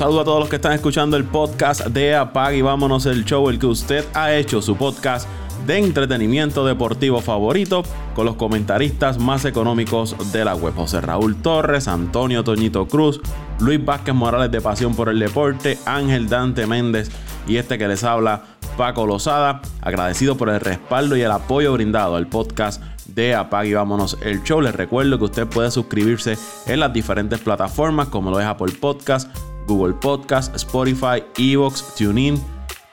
saludo 0.00 0.20
a 0.22 0.24
todos 0.24 0.40
los 0.40 0.48
que 0.48 0.56
están 0.56 0.72
escuchando 0.72 1.18
el 1.18 1.24
podcast 1.24 1.88
de 1.88 2.16
Apag 2.16 2.54
y 2.54 2.62
vámonos 2.62 3.04
el 3.04 3.26
show, 3.26 3.50
el 3.50 3.58
que 3.58 3.66
usted 3.66 4.02
ha 4.14 4.32
hecho 4.32 4.62
su 4.62 4.74
podcast 4.74 5.28
de 5.66 5.76
entretenimiento 5.76 6.64
deportivo 6.64 7.20
favorito 7.20 7.82
con 8.14 8.24
los 8.24 8.36
comentaristas 8.36 9.18
más 9.18 9.44
económicos 9.44 10.32
de 10.32 10.46
la 10.46 10.54
web. 10.54 10.72
José 10.74 11.02
Raúl 11.02 11.36
Torres, 11.42 11.86
Antonio 11.86 12.42
Toñito 12.42 12.88
Cruz, 12.88 13.20
Luis 13.58 13.84
Vázquez 13.84 14.14
Morales 14.14 14.50
de 14.50 14.62
Pasión 14.62 14.94
por 14.94 15.10
el 15.10 15.18
Deporte, 15.18 15.76
Ángel 15.84 16.30
Dante 16.30 16.66
Méndez 16.66 17.10
y 17.46 17.58
este 17.58 17.76
que 17.76 17.86
les 17.86 18.02
habla, 18.02 18.44
Paco 18.78 19.04
Lozada. 19.04 19.60
Agradecido 19.82 20.34
por 20.34 20.48
el 20.48 20.60
respaldo 20.60 21.14
y 21.14 21.20
el 21.20 21.30
apoyo 21.30 21.74
brindado 21.74 22.16
al 22.16 22.26
podcast 22.26 22.82
de 23.14 23.34
Apag 23.34 23.66
y 23.66 23.74
Vámonos 23.74 24.16
el 24.22 24.42
Show. 24.44 24.62
Les 24.62 24.74
recuerdo 24.74 25.18
que 25.18 25.24
usted 25.24 25.46
puede 25.46 25.70
suscribirse 25.70 26.38
en 26.66 26.80
las 26.80 26.90
diferentes 26.90 27.38
plataformas 27.40 28.08
como 28.08 28.30
lo 28.30 28.40
es 28.40 28.46
Apple 28.46 28.72
Podcast, 28.80 29.28
Google 29.70 29.94
Podcast, 29.94 30.54
Spotify, 30.56 31.22
Evox, 31.38 31.94
TuneIn 31.94 32.42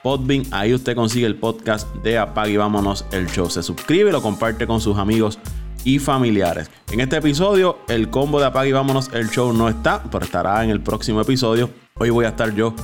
Podbean. 0.04 0.44
Ahí 0.52 0.72
usted 0.72 0.94
consigue 0.94 1.26
el 1.26 1.34
podcast 1.34 1.92
de 1.96 2.18
Apag 2.18 2.50
y 2.50 2.56
Vámonos 2.56 3.04
el 3.10 3.26
Show. 3.26 3.50
Se 3.50 3.64
suscribe 3.64 4.10
y 4.10 4.12
lo 4.12 4.22
comparte 4.22 4.66
con 4.66 4.80
sus 4.80 4.96
amigos 4.96 5.40
y 5.84 5.98
familiares. 5.98 6.70
En 6.92 7.00
este 7.00 7.16
episodio, 7.16 7.78
el 7.88 8.10
combo 8.10 8.38
de 8.38 8.46
Apag 8.46 8.68
y 8.68 8.72
Vámonos 8.72 9.10
el 9.12 9.28
Show 9.28 9.52
no 9.52 9.68
está, 9.68 10.04
pero 10.04 10.24
estará 10.24 10.62
en 10.62 10.70
el 10.70 10.80
próximo 10.80 11.20
episodio. 11.20 11.68
Hoy 11.94 12.10
voy 12.10 12.26
a 12.26 12.28
estar 12.28 12.54
yo 12.54 12.74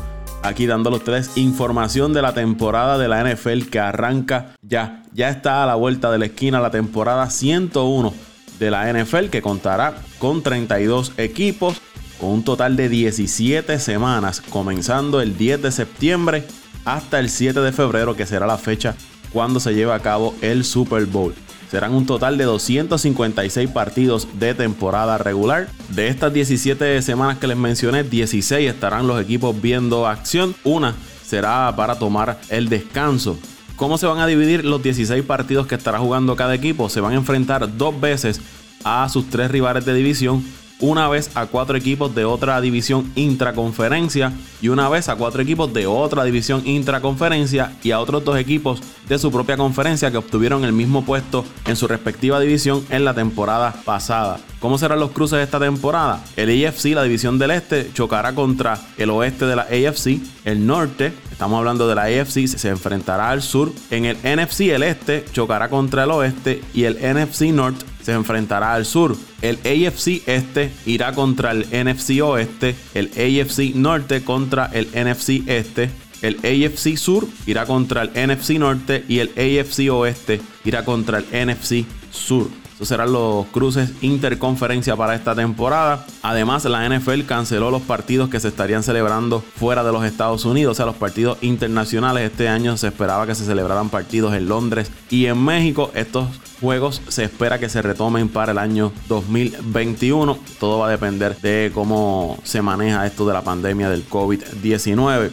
aquí 0.42 0.66
dándole 0.66 0.97
a 0.97 0.98
ustedes 0.98 1.36
información 1.36 2.12
de 2.12 2.22
la 2.22 2.34
temporada 2.34 2.98
de 2.98 3.06
la 3.06 3.22
NFL 3.22 3.62
que 3.70 3.78
arranca 3.78 4.54
ya. 4.60 5.04
Ya 5.12 5.28
está 5.28 5.62
a 5.62 5.66
la 5.66 5.76
vuelta 5.76 6.10
de 6.10 6.19
la 6.19 6.26
esquina 6.26 6.60
la 6.60 6.72
temporada 6.72 7.30
101 7.30 8.12
de 8.58 8.70
la 8.70 8.92
NFL 8.92 9.26
que 9.26 9.41
contará 9.41 9.94
con 10.19 10.42
32 10.42 11.12
equipos 11.16 11.80
un 12.28 12.44
total 12.44 12.77
de 12.77 12.89
17 12.89 13.78
semanas 13.78 14.41
comenzando 14.41 15.20
el 15.20 15.36
10 15.36 15.62
de 15.62 15.72
septiembre 15.72 16.44
hasta 16.84 17.19
el 17.19 17.31
7 17.31 17.61
de 17.61 17.72
febrero, 17.72 18.16
que 18.16 18.27
será 18.27 18.47
la 18.47 18.58
fecha 18.58 18.94
cuando 19.33 19.61
se 19.61 19.75
lleve 19.75 19.92
a 19.92 20.00
cabo 20.00 20.34
el 20.41 20.64
Super 20.64 21.06
Bowl. 21.06 21.34
Serán 21.70 21.92
un 21.92 22.06
total 22.06 22.39
de 22.39 22.44
256 22.44 23.69
partidos 23.70 24.28
de 24.39 24.55
temporada 24.55 25.19
regular. 25.19 25.69
De 25.89 26.06
estas 26.06 26.33
17 26.33 27.03
semanas 27.03 27.39
que 27.39 27.48
les 27.48 27.56
mencioné, 27.56 28.05
16 28.05 28.70
estarán 28.70 29.09
los 29.09 29.20
equipos 29.20 29.61
viendo 29.61 30.06
acción. 30.06 30.55
Una 30.62 30.94
será 31.27 31.75
para 31.75 31.98
tomar 31.98 32.38
el 32.48 32.69
descanso. 32.69 33.36
¿Cómo 33.75 33.98
se 33.98 34.06
van 34.06 34.20
a 34.20 34.27
dividir 34.27 34.64
los 34.64 34.83
16 34.84 35.25
partidos 35.25 35.66
que 35.66 35.75
estará 35.75 35.98
jugando 35.98 36.36
cada 36.36 36.55
equipo? 36.55 36.88
Se 36.88 37.00
van 37.00 37.14
a 37.14 37.16
enfrentar 37.16 37.77
dos 37.77 38.00
veces 38.00 38.41
a 38.84 39.09
sus 39.09 39.28
tres 39.28 39.50
rivales 39.50 39.84
de 39.84 39.94
división 39.94 40.44
una 40.84 41.08
vez 41.08 41.30
a 41.34 41.46
cuatro 41.46 41.78
equipos 41.78 42.14
de 42.14 42.27
otra 42.27 42.60
división 42.60 43.10
intraconferencia 43.14 44.32
y 44.60 44.68
una 44.68 44.88
vez 44.91 45.08
a 45.08 45.16
cuatro 45.16 45.41
equipos 45.41 45.72
de 45.72 45.86
otra 45.86 46.24
división 46.24 46.62
intraconferencia 46.66 47.72
y 47.82 47.91
a 47.91 48.00
otros 48.00 48.22
dos 48.22 48.38
equipos 48.38 48.82
de 49.08 49.18
su 49.18 49.32
propia 49.32 49.56
conferencia 49.56 50.10
que 50.10 50.18
obtuvieron 50.18 50.62
el 50.64 50.72
mismo 50.72 51.04
puesto 51.04 51.44
en 51.66 51.76
su 51.76 51.88
respectiva 51.88 52.38
división 52.38 52.84
en 52.91 53.04
la 53.04 53.14
temporada 53.14 53.74
pasada. 53.84 54.38
¿Cómo 54.60 54.76
serán 54.76 55.00
los 55.00 55.10
cruces 55.10 55.38
de 55.38 55.44
esta 55.44 55.58
temporada? 55.58 56.22
El 56.36 56.66
AFC, 56.66 56.86
la 56.94 57.02
división 57.02 57.38
del 57.38 57.52
este, 57.52 57.91
chocará 57.92 58.34
contra 58.34 58.78
el 58.96 59.10
oeste 59.10 59.46
de 59.46 59.56
la 59.56 59.62
AFC. 59.62 60.20
El 60.44 60.66
norte, 60.66 61.12
estamos 61.30 61.58
hablando 61.58 61.88
de 61.88 61.94
la 61.94 62.04
AFC, 62.04 62.46
se 62.46 62.69
enfrentará 62.69 63.30
al 63.30 63.42
sur. 63.42 63.72
En 63.91 64.04
el 64.06 64.16
NFC, 64.16 64.60
el 64.72 64.82
este, 64.82 65.25
chocará 65.32 65.69
contra 65.69 66.04
el 66.04 66.10
oeste. 66.10 66.62
Y 66.72 66.84
el 66.84 66.94
NFC 66.94 67.53
North 67.53 67.94
se 68.04 68.12
enfrentará 68.12 68.75
al 68.75 68.84
sur. 68.84 69.16
El 69.41 69.56
AFC 69.56 70.22
este 70.26 70.70
irá 70.87 71.12
contra 71.12 71.53
el 71.53 71.66
NFC 71.72 72.22
oeste. 72.22 72.76
El 72.94 73.10
AFC 73.16 73.75
norte 73.75 74.22
contra 74.22 74.66
el 74.66 74.88
NFC 74.94 75.48
este. 75.48 75.91
El 76.22 76.37
AFC 76.38 76.97
Sur 76.97 77.28
irá 77.44 77.66
contra 77.66 78.03
el 78.03 78.28
NFC 78.28 78.53
Norte 78.53 79.04
y 79.09 79.19
el 79.19 79.28
AFC 79.37 79.91
Oeste 79.92 80.41
irá 80.65 80.82
contra 80.82 81.19
el 81.19 81.25
NFC 81.47 81.84
Sur. 82.10 82.48
Esos 82.74 82.88
serán 82.88 83.12
los 83.12 83.46
cruces 83.46 83.92
interconferencia 84.02 84.96
para 84.96 85.14
esta 85.14 85.34
temporada. 85.34 86.04
Además, 86.22 86.64
la 86.64 86.88
NFL 86.88 87.22
canceló 87.22 87.70
los 87.70 87.82
partidos 87.82 88.28
que 88.28 88.40
se 88.40 88.48
estarían 88.48 88.82
celebrando 88.82 89.40
fuera 89.40 89.84
de 89.84 89.92
los 89.92 90.04
Estados 90.04 90.44
Unidos, 90.44 90.72
o 90.72 90.74
sea, 90.74 90.86
los 90.86 90.96
partidos 90.96 91.38
internacionales. 91.40 92.30
Este 92.30 92.48
año 92.48 92.76
se 92.76 92.88
esperaba 92.88 93.26
que 93.26 93.34
se 93.34 93.44
celebraran 93.44 93.90
partidos 93.90 94.34
en 94.34 94.48
Londres 94.48 94.90
y 95.08 95.26
en 95.26 95.42
México. 95.44 95.92
Estos 95.94 96.28
juegos 96.60 97.00
se 97.08 97.24
espera 97.24 97.58
que 97.58 97.68
se 97.68 97.80
retomen 97.80 98.28
para 98.28 98.52
el 98.52 98.58
año 98.58 98.92
2021. 99.08 100.38
Todo 100.58 100.80
va 100.80 100.88
a 100.88 100.91
depender 100.91 101.36
de 101.41 101.70
cómo 101.72 102.38
se 102.42 102.60
maneja 102.60 103.06
esto 103.06 103.26
de 103.26 103.34
la 103.34 103.42
pandemia 103.42 103.88
del 103.88 104.08
COVID-19. 104.08 105.30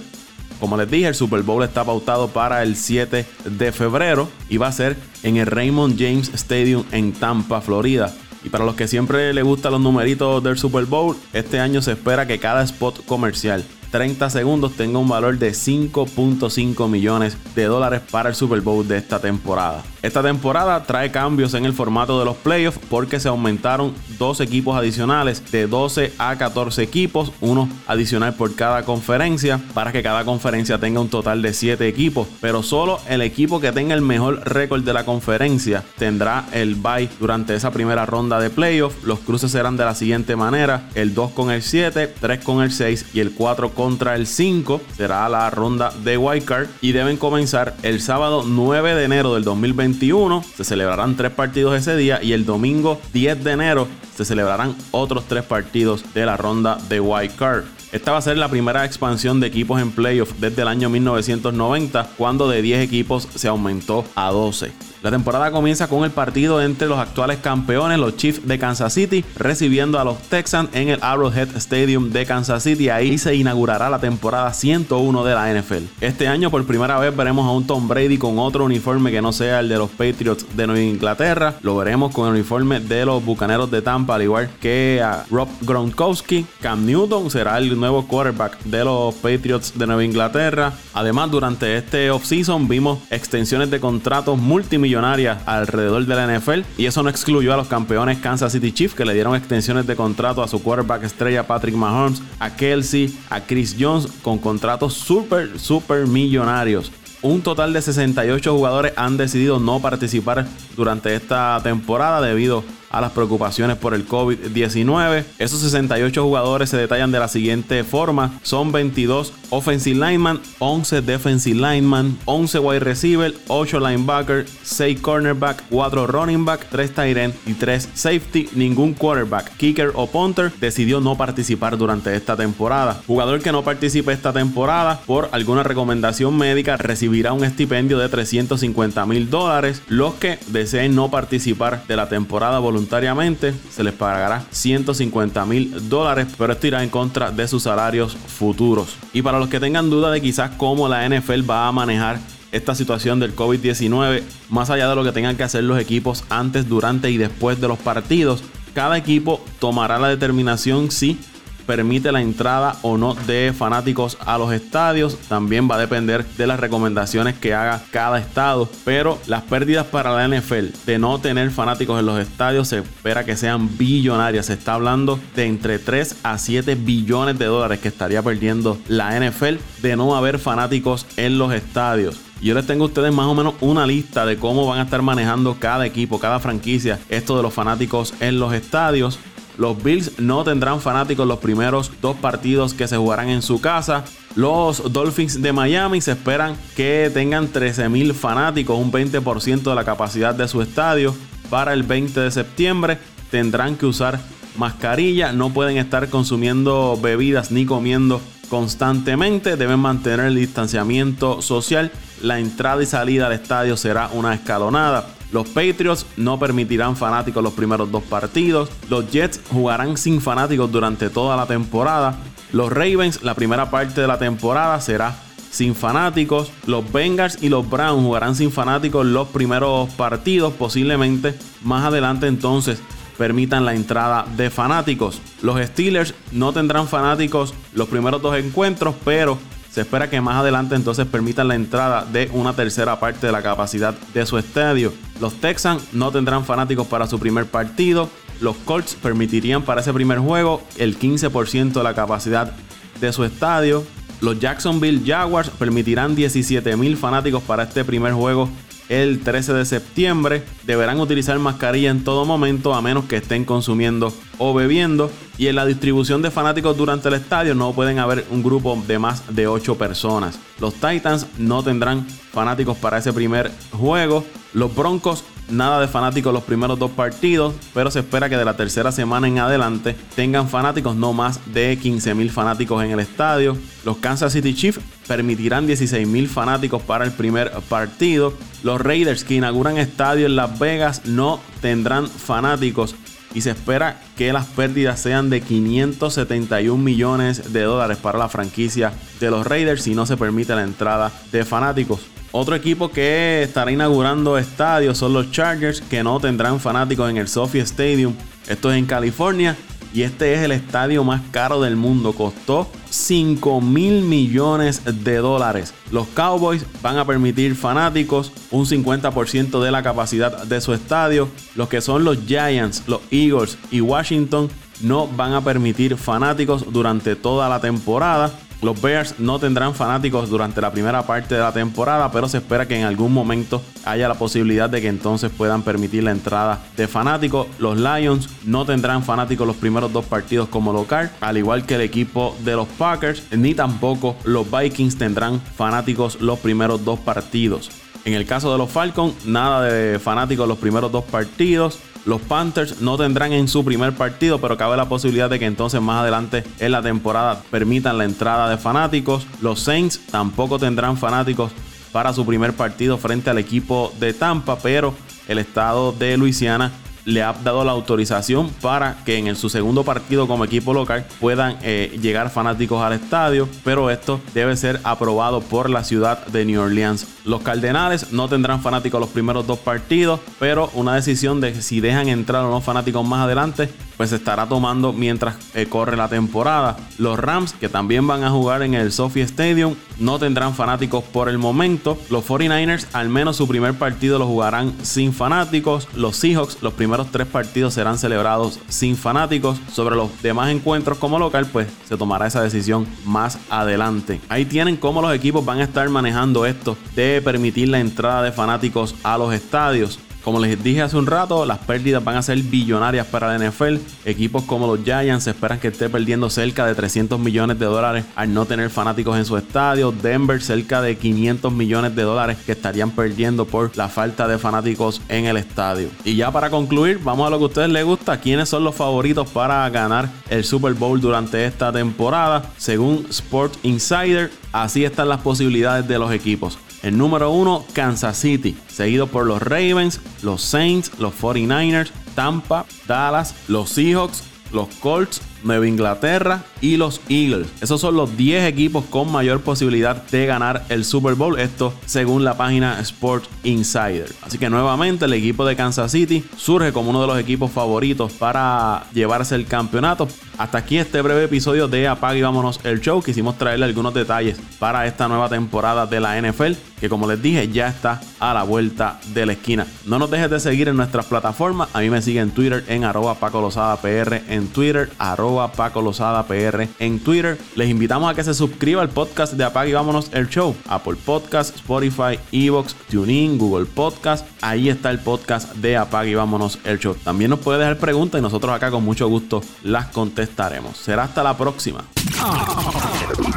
Como 0.61 0.77
les 0.77 0.91
dije, 0.91 1.07
el 1.07 1.15
Super 1.15 1.41
Bowl 1.41 1.63
está 1.63 1.83
pautado 1.83 2.27
para 2.27 2.61
el 2.61 2.75
7 2.75 3.25
de 3.45 3.71
febrero 3.71 4.29
y 4.47 4.57
va 4.57 4.67
a 4.67 4.71
ser 4.71 4.95
en 5.23 5.37
el 5.37 5.47
Raymond 5.47 5.99
James 5.99 6.29
Stadium 6.35 6.83
en 6.91 7.13
Tampa, 7.13 7.61
Florida. 7.61 8.13
Y 8.43 8.49
para 8.49 8.63
los 8.63 8.75
que 8.75 8.87
siempre 8.87 9.33
les 9.33 9.43
gustan 9.43 9.71
los 9.71 9.81
numeritos 9.81 10.43
del 10.43 10.59
Super 10.59 10.85
Bowl, 10.85 11.17
este 11.33 11.59
año 11.59 11.81
se 11.81 11.93
espera 11.93 12.27
que 12.27 12.37
cada 12.37 12.61
spot 12.61 13.03
comercial 13.07 13.65
30 13.91 14.29
segundos 14.29 14.73
tenga 14.73 14.99
un 14.99 15.09
valor 15.09 15.37
de 15.37 15.51
5.5 15.51 16.87
millones 16.87 17.37
de 17.53 17.65
dólares 17.65 18.01
para 18.09 18.29
el 18.29 18.35
Super 18.35 18.61
Bowl 18.61 18.87
de 18.87 18.97
esta 18.97 19.19
temporada. 19.19 19.83
Esta 20.01 20.23
temporada 20.23 20.83
trae 20.83 21.11
cambios 21.11 21.53
en 21.53 21.65
el 21.65 21.73
formato 21.73 22.17
de 22.17 22.25
los 22.25 22.35
playoffs 22.37 22.79
porque 22.89 23.19
se 23.19 23.27
aumentaron 23.27 23.93
dos 24.17 24.39
equipos 24.39 24.75
adicionales 24.75 25.43
de 25.51 25.67
12 25.67 26.13
a 26.17 26.35
14 26.37 26.81
equipos, 26.81 27.31
uno 27.41 27.69
adicional 27.85 28.33
por 28.33 28.55
cada 28.55 28.83
conferencia 28.83 29.59
para 29.75 29.91
que 29.91 30.01
cada 30.01 30.25
conferencia 30.25 30.79
tenga 30.79 31.01
un 31.01 31.09
total 31.09 31.41
de 31.41 31.53
7 31.53 31.87
equipos, 31.87 32.27
pero 32.39 32.63
solo 32.63 32.99
el 33.09 33.21
equipo 33.21 33.59
que 33.59 33.71
tenga 33.71 33.93
el 33.93 34.01
mejor 34.01 34.41
récord 34.45 34.83
de 34.83 34.93
la 34.93 35.05
conferencia 35.05 35.83
tendrá 35.99 36.45
el 36.53 36.75
bye 36.75 37.09
durante 37.19 37.53
esa 37.53 37.71
primera 37.71 38.05
ronda 38.05 38.39
de 38.39 38.49
playoffs. 38.49 39.03
Los 39.03 39.19
cruces 39.19 39.51
serán 39.51 39.77
de 39.77 39.85
la 39.85 39.93
siguiente 39.93 40.35
manera, 40.35 40.89
el 40.95 41.13
2 41.13 41.31
con 41.31 41.51
el 41.51 41.61
7, 41.61 42.15
3 42.19 42.43
con 42.43 42.63
el 42.63 42.71
6 42.71 43.07
y 43.13 43.19
el 43.19 43.33
4 43.33 43.69
con 43.69 43.80
contra 43.81 44.13
el 44.13 44.27
5 44.27 44.79
será 44.95 45.27
la 45.27 45.49
ronda 45.49 45.91
de 46.03 46.43
Card 46.45 46.67
y 46.81 46.91
deben 46.91 47.17
comenzar 47.17 47.75
el 47.81 47.99
sábado 47.99 48.43
9 48.45 48.93
de 48.93 49.05
enero 49.05 49.33
del 49.33 49.43
2021. 49.43 50.43
Se 50.55 50.63
celebrarán 50.63 51.17
tres 51.17 51.31
partidos 51.31 51.75
ese 51.75 51.95
día 51.95 52.21
y 52.21 52.33
el 52.33 52.45
domingo 52.45 53.01
10 53.11 53.43
de 53.43 53.51
enero 53.53 53.87
se 54.15 54.23
celebrarán 54.23 54.75
otros 54.91 55.23
tres 55.27 55.43
partidos 55.45 56.03
de 56.13 56.27
la 56.27 56.37
ronda 56.37 56.77
de 56.89 57.31
Card. 57.35 57.63
Esta 57.91 58.11
va 58.11 58.19
a 58.19 58.21
ser 58.21 58.37
la 58.37 58.49
primera 58.49 58.85
expansión 58.85 59.39
de 59.39 59.47
equipos 59.47 59.81
en 59.81 59.91
playoff 59.91 60.33
desde 60.39 60.61
el 60.61 60.67
año 60.67 60.91
1990, 60.91 62.11
cuando 62.19 62.47
de 62.47 62.61
10 62.61 62.83
equipos 62.83 63.27
se 63.33 63.47
aumentó 63.47 64.05
a 64.13 64.29
12. 64.29 64.90
La 65.01 65.09
temporada 65.09 65.49
comienza 65.49 65.87
con 65.87 66.03
el 66.03 66.11
partido 66.11 66.61
entre 66.61 66.87
los 66.87 66.99
actuales 66.99 67.39
campeones, 67.39 67.97
los 67.97 68.17
Chiefs 68.17 68.47
de 68.47 68.59
Kansas 68.59 68.93
City, 68.93 69.25
recibiendo 69.35 69.99
a 69.99 70.03
los 70.03 70.19
Texans 70.19 70.69
en 70.73 70.89
el 70.89 70.99
Arrowhead 71.01 71.55
Stadium 71.55 72.11
de 72.11 72.27
Kansas 72.27 72.61
City. 72.61 72.89
Ahí 72.89 73.17
se 73.17 73.33
inaugurará 73.33 73.89
la 73.89 73.97
temporada 73.97 74.53
101 74.53 75.23
de 75.23 75.33
la 75.33 75.59
NFL. 75.59 75.85
Este 76.01 76.27
año 76.27 76.51
por 76.51 76.63
primera 76.67 76.99
vez 76.99 77.15
veremos 77.15 77.47
a 77.47 77.51
un 77.51 77.65
Tom 77.65 77.87
Brady 77.87 78.19
con 78.19 78.37
otro 78.37 78.63
uniforme 78.63 79.09
que 79.09 79.23
no 79.23 79.33
sea 79.33 79.61
el 79.61 79.69
de 79.69 79.79
los 79.79 79.89
Patriots 79.89 80.45
de 80.55 80.67
Nueva 80.67 80.83
Inglaterra. 80.83 81.55
Lo 81.63 81.75
veremos 81.77 82.13
con 82.13 82.27
el 82.27 82.33
uniforme 82.35 82.79
de 82.79 83.03
los 83.03 83.25
Bucaneros 83.25 83.71
de 83.71 83.81
Tampa, 83.81 84.13
al 84.13 84.21
igual 84.21 84.51
que 84.61 85.01
a 85.03 85.25
Rob 85.31 85.49
Gronkowski. 85.61 86.45
Cam 86.61 86.85
Newton 86.85 87.31
será 87.31 87.57
el 87.57 87.75
nuevo 87.79 88.07
quarterback 88.07 88.61
de 88.65 88.85
los 88.85 89.15
Patriots 89.15 89.73
de 89.75 89.87
Nueva 89.87 90.03
Inglaterra. 90.03 90.73
Además, 90.93 91.31
durante 91.31 91.75
este 91.75 92.11
offseason 92.11 92.67
vimos 92.67 92.99
extensiones 93.09 93.71
de 93.71 93.79
contratos 93.79 94.37
multimillonarios 94.37 94.90
alrededor 94.95 96.05
de 96.05 96.15
la 96.15 96.37
NFL 96.37 96.61
y 96.77 96.85
eso 96.85 97.03
no 97.03 97.09
excluyó 97.09 97.53
a 97.53 97.57
los 97.57 97.67
campeones 97.67 98.19
Kansas 98.19 98.51
City 98.51 98.71
Chiefs 98.71 98.95
que 98.95 99.05
le 99.05 99.13
dieron 99.13 99.35
extensiones 99.35 99.87
de 99.87 99.95
contrato 99.95 100.43
a 100.43 100.47
su 100.47 100.61
quarterback 100.61 101.03
estrella 101.03 101.47
Patrick 101.47 101.75
Mahomes, 101.75 102.21
a 102.39 102.55
Kelsey, 102.55 103.17
a 103.29 103.41
Chris 103.41 103.75
Jones 103.79 104.07
con 104.21 104.37
contratos 104.37 104.93
súper, 104.93 105.59
súper 105.59 106.07
millonarios. 106.07 106.91
Un 107.21 107.41
total 107.41 107.71
de 107.71 107.81
68 107.81 108.55
jugadores 108.55 108.93
han 108.95 109.15
decidido 109.15 109.59
no 109.59 109.79
participar 109.79 110.47
durante 110.75 111.13
esta 111.13 111.59
temporada 111.61 112.19
debido 112.21 112.63
a 112.91 113.01
las 113.01 113.11
preocupaciones 113.11 113.77
por 113.77 113.93
el 113.93 114.07
COVID-19. 114.07 115.23
Esos 115.39 115.61
68 115.61 116.23
jugadores 116.23 116.69
se 116.69 116.77
detallan 116.77 117.11
de 117.11 117.19
la 117.19 117.27
siguiente 117.27 117.83
forma. 117.83 118.39
Son 118.43 118.71
22 118.71 119.33
offensive 119.49 119.95
lineman, 119.95 120.39
11 120.59 121.01
defensive 121.01 121.55
lineman, 121.55 122.17
11 122.25 122.59
wide 122.59 122.79
receiver, 122.79 123.33
8 123.47 123.79
linebacker, 123.79 124.45
6 124.63 124.99
cornerback, 124.99 125.63
4 125.69 126.07
running 126.07 126.45
back, 126.45 126.67
3 126.69 126.93
tight 126.93 127.17
end 127.17 127.33
y 127.45 127.53
3 127.53 127.89
safety. 127.93 128.49
Ningún 128.53 128.93
quarterback, 128.93 129.55
kicker 129.57 129.91
o 129.95 130.07
punter 130.07 130.51
decidió 130.59 130.99
no 130.99 131.15
participar 131.15 131.77
durante 131.77 132.15
esta 132.15 132.35
temporada. 132.35 133.01
Jugador 133.07 133.41
que 133.41 133.51
no 133.51 133.63
participe 133.63 134.11
esta 134.11 134.33
temporada 134.33 135.01
por 135.05 135.29
alguna 135.31 135.63
recomendación 135.63 136.37
médica 136.37 136.77
recibirá 136.77 137.33
un 137.33 137.43
estipendio 137.43 137.97
de 137.99 138.09
350 138.09 139.05
mil 139.05 139.29
dólares. 139.29 139.81
Los 139.87 140.15
que 140.15 140.39
deseen 140.47 140.95
no 140.95 141.09
participar 141.09 141.85
de 141.87 141.95
la 141.95 142.09
temporada 142.09 142.59
voluntaria 142.59 142.80
voluntariamente, 142.81 143.53
se 143.69 143.83
les 143.83 143.93
pagará 143.93 144.43
150 144.49 145.45
mil 145.45 145.87
dólares, 145.87 146.27
pero 146.35 146.53
esto 146.53 146.65
irá 146.65 146.81
en 146.81 146.89
contra 146.89 147.29
de 147.29 147.47
sus 147.47 147.63
salarios 147.63 148.15
futuros. 148.15 148.95
Y 149.13 149.21
para 149.21 149.37
los 149.37 149.49
que 149.49 149.59
tengan 149.59 149.91
duda 149.91 150.09
de 150.09 150.19
quizás 150.19 150.51
cómo 150.57 150.89
la 150.89 151.07
NFL 151.07 151.47
va 151.47 151.67
a 151.67 151.71
manejar 151.71 152.19
esta 152.51 152.73
situación 152.73 153.19
del 153.19 153.35
COVID-19, 153.35 154.23
más 154.49 154.71
allá 154.71 154.89
de 154.89 154.95
lo 154.95 155.03
que 155.03 155.11
tengan 155.11 155.37
que 155.37 155.43
hacer 155.43 155.63
los 155.63 155.79
equipos 155.79 156.23
antes, 156.29 156.67
durante 156.67 157.11
y 157.11 157.17
después 157.17 157.61
de 157.61 157.67
los 157.67 157.77
partidos, 157.77 158.43
cada 158.73 158.97
equipo 158.97 159.43
tomará 159.59 159.99
la 159.99 160.07
determinación 160.07 160.89
si 160.89 161.19
permite 161.65 162.11
la 162.11 162.21
entrada 162.21 162.77
o 162.81 162.97
no 162.97 163.13
de 163.13 163.53
fanáticos 163.57 164.17
a 164.25 164.37
los 164.37 164.53
estadios. 164.53 165.17
También 165.27 165.69
va 165.69 165.75
a 165.75 165.79
depender 165.79 166.25
de 166.25 166.47
las 166.47 166.59
recomendaciones 166.59 167.37
que 167.37 167.53
haga 167.53 167.81
cada 167.91 168.19
estado. 168.19 168.69
Pero 168.83 169.19
las 169.27 169.43
pérdidas 169.43 169.85
para 169.87 170.11
la 170.13 170.27
NFL 170.27 170.67
de 170.85 170.99
no 170.99 171.19
tener 171.19 171.51
fanáticos 171.51 171.99
en 171.99 172.05
los 172.05 172.19
estadios 172.19 172.67
se 172.67 172.79
espera 172.79 173.23
que 173.23 173.35
sean 173.35 173.77
billonarias. 173.77 174.47
Se 174.47 174.53
está 174.53 174.73
hablando 174.73 175.19
de 175.35 175.45
entre 175.45 175.79
3 175.79 176.17
a 176.23 176.37
7 176.37 176.75
billones 176.75 177.37
de 177.37 177.45
dólares 177.45 177.79
que 177.79 177.87
estaría 177.87 178.21
perdiendo 178.21 178.77
la 178.87 179.19
NFL 179.19 179.55
de 179.81 179.95
no 179.95 180.15
haber 180.15 180.39
fanáticos 180.39 181.05
en 181.17 181.37
los 181.37 181.53
estadios. 181.53 182.19
Yo 182.41 182.55
les 182.55 182.65
tengo 182.65 182.85
a 182.85 182.87
ustedes 182.87 183.13
más 183.13 183.27
o 183.27 183.35
menos 183.35 183.53
una 183.61 183.85
lista 183.85 184.25
de 184.25 184.35
cómo 184.35 184.65
van 184.65 184.79
a 184.79 184.83
estar 184.83 185.03
manejando 185.03 185.57
cada 185.59 185.85
equipo, 185.85 186.19
cada 186.19 186.39
franquicia, 186.39 186.99
esto 187.07 187.37
de 187.37 187.43
los 187.43 187.53
fanáticos 187.53 188.15
en 188.19 188.39
los 188.39 188.51
estadios. 188.53 189.19
Los 189.57 189.81
Bills 189.81 190.19
no 190.19 190.43
tendrán 190.43 190.81
fanáticos 190.81 191.27
los 191.27 191.39
primeros 191.39 191.91
dos 192.01 192.15
partidos 192.15 192.73
que 192.73 192.87
se 192.87 192.97
jugarán 192.97 193.29
en 193.29 193.41
su 193.41 193.61
casa. 193.61 194.03
Los 194.35 194.93
Dolphins 194.93 195.41
de 195.41 195.53
Miami 195.53 196.01
se 196.01 196.11
esperan 196.11 196.55
que 196.75 197.11
tengan 197.13 197.51
13.000 197.51 198.13
fanáticos, 198.13 198.79
un 198.79 198.91
20% 198.91 199.63
de 199.63 199.75
la 199.75 199.83
capacidad 199.83 200.33
de 200.33 200.47
su 200.47 200.61
estadio. 200.61 201.13
Para 201.49 201.73
el 201.73 201.83
20 201.83 202.19
de 202.19 202.31
septiembre 202.31 202.97
tendrán 203.29 203.75
que 203.75 203.85
usar 203.85 204.19
mascarilla, 204.57 205.31
no 205.31 205.51
pueden 205.51 205.77
estar 205.77 206.09
consumiendo 206.09 206.97
bebidas 207.01 207.51
ni 207.51 207.65
comiendo 207.65 208.21
constantemente, 208.49 209.55
deben 209.55 209.79
mantener 209.79 210.27
el 210.27 210.35
distanciamiento 210.35 211.41
social. 211.41 211.91
La 212.21 212.39
entrada 212.39 212.83
y 212.83 212.85
salida 212.85 213.27
al 213.27 213.33
estadio 213.33 213.77
será 213.77 214.09
una 214.13 214.33
escalonada. 214.33 215.07
Los 215.31 215.47
Patriots 215.49 216.05
no 216.17 216.37
permitirán 216.39 216.95
fanáticos 216.97 217.43
los 217.43 217.53
primeros 217.53 217.91
dos 217.91 218.03
partidos. 218.03 218.69
Los 218.89 219.09
Jets 219.11 219.39
jugarán 219.51 219.97
sin 219.97 220.21
fanáticos 220.21 220.71
durante 220.71 221.09
toda 221.09 221.37
la 221.37 221.45
temporada. 221.45 222.17
Los 222.51 222.71
Ravens, 222.71 223.23
la 223.23 223.33
primera 223.33 223.71
parte 223.71 224.01
de 224.01 224.07
la 224.07 224.19
temporada 224.19 224.79
será 224.81 225.15
sin 225.49 225.75
fanáticos. 225.75 226.51
Los 226.65 226.91
Bengals 226.91 227.41
y 227.41 227.49
los 227.49 227.69
Browns 227.69 228.03
jugarán 228.03 228.35
sin 228.35 228.51
fanáticos 228.51 229.05
los 229.05 229.27
primeros 229.29 229.89
partidos. 229.91 230.53
Posiblemente 230.53 231.33
más 231.63 231.85
adelante 231.85 232.27
entonces 232.27 232.81
permitan 233.17 233.65
la 233.65 233.75
entrada 233.75 234.25
de 234.35 234.49
fanáticos. 234.49 235.21
Los 235.41 235.61
Steelers 235.61 236.13
no 236.31 236.53
tendrán 236.53 236.87
fanáticos 236.87 237.53
los 237.73 237.87
primeros 237.87 238.21
dos 238.21 238.35
encuentros, 238.37 238.95
pero 239.05 239.37
se 239.71 239.81
espera 239.81 240.09
que 240.09 240.19
más 240.19 240.35
adelante 240.35 240.75
entonces 240.75 241.07
permitan 241.07 241.47
la 241.47 241.55
entrada 241.55 242.05
de 242.05 242.29
una 242.33 242.53
tercera 242.53 242.99
parte 242.99 243.27
de 243.27 243.31
la 243.31 243.41
capacidad 243.41 243.93
de 244.13 244.25
su 244.25 244.37
estadio. 244.37 244.93
Los 245.21 245.35
Texans 245.35 245.93
no 245.93 246.11
tendrán 246.11 246.43
fanáticos 246.43 246.87
para 246.87 247.07
su 247.07 247.17
primer 247.19 247.45
partido. 247.45 248.09
Los 248.41 248.57
Colts 248.57 248.95
permitirían 248.95 249.61
para 249.61 249.79
ese 249.79 249.93
primer 249.93 250.19
juego 250.19 250.61
el 250.77 250.99
15% 250.99 251.71
de 251.71 251.83
la 251.83 251.93
capacidad 251.93 252.51
de 252.99 253.13
su 253.13 253.23
estadio. 253.23 253.85
Los 254.19 254.39
Jacksonville 254.39 255.03
Jaguars 255.05 255.49
permitirán 255.49 256.17
17.000 256.17 256.97
fanáticos 256.97 257.41
para 257.41 257.63
este 257.63 257.85
primer 257.85 258.11
juego 258.11 258.49
el 258.91 259.21
13 259.21 259.53
de 259.53 259.65
septiembre. 259.65 260.43
Deberán 260.63 260.99
utilizar 260.99 261.39
mascarilla 261.39 261.89
en 261.89 262.03
todo 262.03 262.25
momento 262.25 262.73
a 262.73 262.81
menos 262.81 263.05
que 263.05 263.15
estén 263.15 263.45
consumiendo 263.45 264.13
o 264.37 264.53
bebiendo. 264.53 265.09
Y 265.37 265.47
en 265.47 265.55
la 265.55 265.65
distribución 265.65 266.21
de 266.21 266.29
fanáticos 266.29 266.75
durante 266.75 267.07
el 267.07 267.15
estadio 267.15 267.55
no 267.55 267.71
pueden 267.71 267.99
haber 267.99 268.25
un 268.29 268.43
grupo 268.43 268.77
de 268.85 268.99
más 268.99 269.33
de 269.33 269.47
8 269.47 269.77
personas. 269.77 270.37
Los 270.59 270.73
Titans 270.75 271.25
no 271.37 271.63
tendrán 271.63 272.05
fanáticos 272.33 272.77
para 272.77 272.97
ese 272.97 273.13
primer 273.13 273.49
juego. 273.71 274.25
Los 274.53 274.75
Broncos 274.75 275.23
nada 275.51 275.79
de 275.79 275.87
fanáticos 275.87 276.33
los 276.33 276.43
primeros 276.43 276.79
dos 276.79 276.91
partidos, 276.91 277.53
pero 277.73 277.91
se 277.91 277.99
espera 277.99 278.29
que 278.29 278.37
de 278.37 278.45
la 278.45 278.55
tercera 278.55 278.91
semana 278.91 279.27
en 279.27 279.39
adelante 279.39 279.95
tengan 280.15 280.49
fanáticos 280.49 280.95
no 280.95 281.13
más 281.13 281.39
de 281.53 281.77
15 281.77 282.13
mil 282.15 282.31
fanáticos 282.31 282.83
en 282.83 282.91
el 282.91 282.99
estadio. 282.99 283.57
Los 283.85 283.97
Kansas 283.97 284.33
City 284.33 284.53
Chiefs 284.53 284.79
permitirán 285.07 285.67
16 285.67 286.07
mil 286.07 286.27
fanáticos 286.29 286.81
para 286.81 287.05
el 287.05 287.11
primer 287.11 287.51
partido. 287.69 288.33
Los 288.63 288.79
Raiders 288.81 289.23
que 289.23 289.35
inauguran 289.35 289.77
estadio 289.77 290.25
en 290.25 290.35
Las 290.35 290.57
Vegas 290.59 291.05
no 291.05 291.39
tendrán 291.61 292.07
fanáticos 292.07 292.95
y 293.33 293.41
se 293.41 293.51
espera 293.51 293.99
que 294.17 294.33
las 294.33 294.45
pérdidas 294.45 294.99
sean 294.99 295.29
de 295.29 295.41
571 295.41 296.81
millones 296.81 297.53
de 297.53 297.61
dólares 297.61 297.97
para 297.97 298.19
la 298.19 298.29
franquicia 298.29 298.93
de 299.19 299.31
los 299.31 299.45
Raiders 299.47 299.83
si 299.83 299.95
no 299.95 300.05
se 300.05 300.17
permite 300.17 300.55
la 300.55 300.63
entrada 300.63 301.11
de 301.31 301.45
fanáticos. 301.45 302.10
Otro 302.33 302.55
equipo 302.55 302.89
que 302.89 303.43
estará 303.43 303.71
inaugurando 303.71 304.37
estadios 304.37 304.97
son 304.97 305.11
los 305.11 305.31
Chargers, 305.31 305.81
que 305.81 306.01
no 306.01 306.17
tendrán 306.21 306.61
fanáticos 306.61 307.09
en 307.09 307.17
el 307.17 307.27
Sophie 307.27 307.61
Stadium. 307.61 308.13
Esto 308.47 308.71
es 308.71 308.77
en 308.77 308.85
California 308.85 309.57
y 309.93 310.03
este 310.03 310.33
es 310.33 310.39
el 310.39 310.53
estadio 310.53 311.03
más 311.03 311.21
caro 311.31 311.59
del 311.59 311.75
mundo. 311.75 312.13
Costó 312.13 312.71
5 312.89 313.59
mil 313.59 314.03
millones 314.03 314.81
de 315.03 315.17
dólares. 315.17 315.73
Los 315.91 316.07
Cowboys 316.07 316.65
van 316.81 316.97
a 316.97 317.05
permitir 317.05 317.53
fanáticos 317.55 318.31
un 318.49 318.65
50% 318.65 319.61
de 319.61 319.71
la 319.71 319.83
capacidad 319.83 320.43
de 320.45 320.61
su 320.61 320.73
estadio. 320.73 321.27
Los 321.55 321.67
que 321.67 321.81
son 321.81 322.05
los 322.05 322.25
Giants, 322.25 322.83
los 322.87 323.01
Eagles 323.11 323.57
y 323.71 323.81
Washington 323.81 324.49
no 324.79 325.05
van 325.05 325.33
a 325.33 325.41
permitir 325.41 325.97
fanáticos 325.97 326.71
durante 326.71 327.17
toda 327.17 327.49
la 327.49 327.59
temporada. 327.59 328.31
Los 328.61 328.79
Bears 328.79 329.15
no 329.17 329.39
tendrán 329.39 329.73
fanáticos 329.73 330.29
durante 330.29 330.61
la 330.61 330.71
primera 330.71 331.01
parte 331.01 331.33
de 331.33 331.41
la 331.41 331.51
temporada, 331.51 332.11
pero 332.11 332.29
se 332.29 332.37
espera 332.37 332.67
que 332.67 332.77
en 332.77 332.85
algún 332.85 333.11
momento 333.11 333.61
haya 333.85 334.07
la 334.07 334.13
posibilidad 334.13 334.69
de 334.69 334.81
que 334.81 334.87
entonces 334.87 335.31
puedan 335.35 335.63
permitir 335.63 336.03
la 336.03 336.11
entrada 336.11 336.59
de 336.77 336.87
fanáticos. 336.87 337.47
Los 337.57 337.79
Lions 337.79 338.29
no 338.45 338.63
tendrán 338.63 339.03
fanáticos 339.03 339.47
los 339.47 339.55
primeros 339.55 339.91
dos 339.91 340.05
partidos 340.05 340.47
como 340.49 340.73
local, 340.73 341.11
al 341.21 341.37
igual 341.37 341.65
que 341.65 341.75
el 341.75 341.81
equipo 341.81 342.35
de 342.45 342.55
los 342.55 342.67
Packers, 342.67 343.23
ni 343.31 343.55
tampoco 343.55 344.15
los 344.25 344.45
Vikings 344.51 344.95
tendrán 344.95 345.41
fanáticos 345.41 346.21
los 346.21 346.37
primeros 346.37 346.85
dos 346.85 346.99
partidos. 346.99 347.80
En 348.03 348.13
el 348.13 348.25
caso 348.25 348.51
de 348.51 348.57
los 348.57 348.69
Falcons, 348.71 349.25
nada 349.25 349.63
de 349.63 349.99
fanáticos 349.99 350.47
los 350.47 350.57
primeros 350.57 350.91
dos 350.91 351.03
partidos. 351.05 351.79
Los 352.03 352.19
Panthers 352.21 352.81
no 352.81 352.97
tendrán 352.97 353.31
en 353.31 353.47
su 353.47 353.63
primer 353.63 353.93
partido, 353.93 354.41
pero 354.41 354.57
cabe 354.57 354.75
la 354.75 354.89
posibilidad 354.89 355.29
de 355.29 355.37
que 355.37 355.45
entonces 355.45 355.79
más 355.81 356.01
adelante 356.01 356.43
en 356.59 356.71
la 356.71 356.81
temporada 356.81 357.43
permitan 357.51 357.99
la 357.99 358.05
entrada 358.05 358.49
de 358.49 358.57
fanáticos. 358.57 359.27
Los 359.39 359.59
Saints 359.59 360.01
tampoco 360.09 360.57
tendrán 360.57 360.97
fanáticos 360.97 361.51
para 361.91 362.13
su 362.13 362.25
primer 362.25 362.53
partido 362.53 362.97
frente 362.97 363.29
al 363.29 363.37
equipo 363.37 363.93
de 363.99 364.13
Tampa, 364.13 364.57
pero 364.57 364.95
el 365.27 365.37
estado 365.37 365.91
de 365.91 366.17
Luisiana 366.17 366.71
le 367.05 367.23
ha 367.23 367.33
dado 367.33 367.63
la 367.63 367.71
autorización 367.71 368.49
para 368.61 368.97
que 369.05 369.17
en 369.17 369.35
su 369.35 369.49
segundo 369.49 369.83
partido 369.83 370.27
como 370.27 370.45
equipo 370.45 370.73
local 370.73 371.05
puedan 371.19 371.57
eh, 371.61 371.97
llegar 372.01 372.29
fanáticos 372.29 372.81
al 372.83 372.93
estadio, 372.93 373.47
pero 373.63 373.89
esto 373.89 374.19
debe 374.33 374.55
ser 374.57 374.79
aprobado 374.83 375.41
por 375.41 375.69
la 375.69 375.83
ciudad 375.83 376.25
de 376.27 376.45
New 376.45 376.61
Orleans. 376.61 377.07
Los 377.25 377.41
Cardenales 377.41 378.11
no 378.11 378.27
tendrán 378.27 378.61
fanáticos 378.61 378.99
los 378.99 379.09
primeros 379.09 379.45
dos 379.45 379.59
partidos, 379.59 380.19
pero 380.39 380.69
una 380.73 380.95
decisión 380.95 381.41
de 381.41 381.61
si 381.61 381.79
dejan 381.79 382.09
entrar 382.09 382.43
o 382.45 382.49
no 382.49 382.61
fanáticos 382.61 383.05
más 383.07 383.25
adelante, 383.25 383.69
pues 384.01 384.13
estará 384.13 384.47
tomando 384.47 384.93
mientras 384.93 385.35
eh, 385.53 385.67
corre 385.67 385.95
la 385.95 386.07
temporada. 386.07 386.75
Los 386.97 387.19
Rams, 387.19 387.53
que 387.53 387.69
también 387.69 388.07
van 388.07 388.23
a 388.23 388.31
jugar 388.31 388.63
en 388.63 388.73
el 388.73 388.91
Sophie 388.91 389.21
Stadium, 389.21 389.75
no 389.99 390.17
tendrán 390.17 390.55
fanáticos 390.55 391.03
por 391.03 391.29
el 391.29 391.37
momento. 391.37 391.99
Los 392.09 392.27
49ers, 392.27 392.87
al 392.93 393.09
menos 393.09 393.35
su 393.35 393.47
primer 393.47 393.75
partido 393.75 394.17
lo 394.17 394.25
jugarán 394.25 394.73
sin 394.81 395.13
fanáticos. 395.13 395.87
Los 395.95 396.17
Seahawks, 396.17 396.63
los 396.63 396.73
primeros 396.73 397.11
tres 397.11 397.27
partidos 397.27 397.75
serán 397.75 397.99
celebrados 397.99 398.59
sin 398.69 398.97
fanáticos. 398.97 399.59
Sobre 399.71 399.95
los 399.95 400.09
demás 400.23 400.49
encuentros 400.49 400.97
como 400.97 401.19
local, 401.19 401.45
pues 401.53 401.67
se 401.87 401.95
tomará 401.95 402.25
esa 402.25 402.41
decisión 402.41 402.87
más 403.05 403.37
adelante. 403.51 404.19
Ahí 404.29 404.45
tienen 404.45 404.77
cómo 404.77 405.03
los 405.03 405.13
equipos 405.13 405.45
van 405.45 405.59
a 405.59 405.65
estar 405.65 405.87
manejando 405.89 406.47
esto 406.47 406.75
de 406.95 407.21
permitir 407.23 407.69
la 407.69 407.79
entrada 407.79 408.23
de 408.23 408.31
fanáticos 408.31 408.95
a 409.03 409.19
los 409.19 409.31
estadios. 409.31 409.99
Como 410.23 410.39
les 410.39 410.63
dije 410.63 410.81
hace 410.81 410.97
un 410.97 411.07
rato, 411.07 411.45
las 411.45 411.57
pérdidas 411.59 412.03
van 412.03 412.15
a 412.15 412.21
ser 412.21 412.37
billonarias 412.37 413.07
para 413.07 413.35
la 413.35 413.49
NFL. 413.49 413.77
Equipos 414.05 414.43
como 414.43 414.67
los 414.67 414.83
Giants 414.83 415.25
esperan 415.25 415.59
que 415.59 415.69
esté 415.69 415.89
perdiendo 415.89 416.29
cerca 416.29 416.65
de 416.65 416.75
300 416.75 417.19
millones 417.19 417.57
de 417.57 417.65
dólares 417.65 418.05
al 418.15 418.31
no 418.33 418.45
tener 418.45 418.69
fanáticos 418.69 419.17
en 419.17 419.25
su 419.25 419.35
estadio. 419.35 419.91
Denver 419.91 420.41
cerca 420.41 420.81
de 420.81 420.95
500 420.95 421.51
millones 421.51 421.95
de 421.95 422.03
dólares 422.03 422.37
que 422.45 422.51
estarían 422.51 422.91
perdiendo 422.91 423.45
por 423.45 423.75
la 423.75 423.89
falta 423.89 424.27
de 424.27 424.37
fanáticos 424.37 425.01
en 425.09 425.25
el 425.25 425.37
estadio. 425.37 425.89
Y 426.05 426.15
ya 426.15 426.31
para 426.31 426.49
concluir, 426.49 426.99
vamos 427.03 427.25
a 427.25 427.29
lo 427.31 427.37
que 427.39 427.43
a 427.43 427.47
ustedes 427.47 427.69
les 427.69 427.83
gusta. 427.83 428.19
¿Quiénes 428.19 428.49
son 428.49 428.63
los 428.63 428.75
favoritos 428.75 429.29
para 429.29 429.67
ganar 429.69 430.09
el 430.29 430.43
Super 430.43 430.73
Bowl 430.73 431.01
durante 431.01 431.45
esta 431.45 431.71
temporada? 431.71 432.43
Según 432.57 433.07
Sport 433.09 433.55
Insider, 433.63 434.31
así 434.51 434.85
están 434.85 435.09
las 435.09 435.21
posibilidades 435.21 435.87
de 435.87 435.97
los 435.97 436.11
equipos. 436.11 436.57
El 436.83 436.97
número 436.97 437.31
1, 437.31 437.65
Kansas 437.73 438.17
City, 438.17 438.57
seguido 438.67 439.07
por 439.07 439.25
los 439.25 439.41
Ravens, 439.41 440.01
los 440.23 440.41
Saints, 440.41 440.91
los 440.97 441.13
49ers, 441.13 441.91
Tampa, 442.15 442.65
Dallas, 442.87 443.35
los 443.47 443.69
Seahawks, 443.69 444.23
los 444.51 444.67
Colts, 444.75 445.21
Nueva 445.43 445.67
Inglaterra 445.67 446.43
y 446.61 446.77
los 446.77 447.01
Eagles. 447.09 447.47
Esos 447.61 447.81
son 447.81 447.95
los 447.95 448.15
10 448.15 448.45
equipos 448.45 448.85
con 448.85 449.11
mayor 449.11 449.41
posibilidad 449.41 450.03
de 450.09 450.25
ganar 450.25 450.63
el 450.69 450.85
Super 450.85 451.15
Bowl. 451.15 451.39
Esto 451.39 451.73
según 451.85 452.23
la 452.23 452.37
página 452.37 452.79
Sport 452.79 453.25
Insider. 453.43 454.11
Así 454.21 454.37
que 454.37 454.49
nuevamente 454.49 455.05
el 455.05 455.13
equipo 455.13 455.45
de 455.45 455.55
Kansas 455.55 455.91
City 455.91 456.23
surge 456.37 456.71
como 456.71 456.91
uno 456.91 457.01
de 457.01 457.07
los 457.07 457.19
equipos 457.19 457.51
favoritos 457.51 458.13
para 458.13 458.85
llevarse 458.93 459.35
el 459.35 459.45
campeonato. 459.45 460.07
Hasta 460.37 460.59
aquí 460.59 460.77
este 460.77 461.01
breve 461.01 461.25
episodio 461.25 461.67
de 461.67 461.87
Apague 461.87 462.19
y 462.19 462.21
vámonos 462.21 462.59
el 462.63 462.81
show. 462.81 463.01
Quisimos 463.01 463.37
traerle 463.37 463.65
algunos 463.65 463.93
detalles 463.93 464.39
para 464.59 464.87
esta 464.87 465.07
nueva 465.07 465.29
temporada 465.29 465.85
de 465.85 465.99
la 465.99 466.19
NFL, 466.19 466.53
que 466.79 466.89
como 466.89 467.07
les 467.07 467.21
dije 467.21 467.47
ya 467.49 467.67
está 467.67 468.01
a 468.19 468.33
la 468.33 468.43
vuelta 468.43 468.99
de 469.13 469.25
la 469.25 469.33
esquina. 469.33 469.67
No 469.85 469.99
nos 469.99 470.09
dejes 470.09 470.29
de 470.29 470.39
seguir 470.39 470.67
en 470.67 470.77
nuestras 470.77 471.05
plataformas. 471.05 471.69
A 471.73 471.79
mí 471.81 471.89
me 471.89 472.01
sigue 472.01 472.19
en 472.19 472.31
Twitter 472.31 472.63
en 472.67 472.83
arroba 472.83 473.15
Paco 473.15 473.49
PR, 473.81 474.21
en 474.29 474.47
Twitter 474.47 474.89
arroba 474.97 475.30
Paco 475.55 475.91
PR 476.27 476.67
en 476.79 476.99
Twitter. 476.99 477.37
Les 477.55 477.69
invitamos 477.69 478.11
a 478.11 478.15
que 478.15 478.23
se 478.23 478.33
suscriba 478.33 478.81
al 478.81 478.89
podcast 478.89 479.33
de 479.33 479.43
Apague 479.43 479.69
y 479.69 479.73
vámonos 479.73 480.09
el 480.13 480.27
show. 480.27 480.55
Apple 480.67 480.97
Podcast, 481.05 481.55
Spotify, 481.55 482.19
Evox, 482.31 482.75
TuneIn, 482.89 483.37
Google 483.37 483.65
Podcast. 483.65 484.25
Ahí 484.41 484.69
está 484.69 484.89
el 484.89 484.99
podcast 484.99 485.53
de 485.55 485.77
Apague 485.77 486.11
y 486.11 486.15
vámonos 486.15 486.59
el 486.63 486.79
show. 486.79 486.95
También 486.95 487.29
nos 487.29 487.39
puede 487.39 487.59
dejar 487.59 487.77
preguntas 487.77 488.19
y 488.19 488.21
nosotros 488.21 488.53
acá 488.53 488.71
con 488.71 488.83
mucho 488.83 489.07
gusto 489.07 489.41
las 489.63 489.87
contestamos 489.87 490.31
estaremos. 490.31 490.77
Será 490.77 491.03
hasta 491.03 491.23
la 491.23 491.37
próxima. 491.37 491.83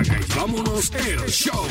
Y 0.04 0.34
vámonos 0.34 0.90
el 0.94 1.26
show. 1.26 1.66